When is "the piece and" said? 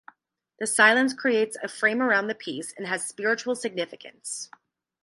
2.25-2.87